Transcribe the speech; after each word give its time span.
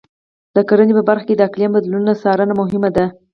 د 0.55 0.57
کرنې 0.67 0.93
په 0.97 1.03
برخه 1.09 1.25
کې 1.27 1.35
د 1.37 1.41
اقلیم 1.49 1.71
بدلونونو 1.73 2.19
څارنه 2.21 2.53
مهمه 2.61 2.89
ده. 2.97 3.05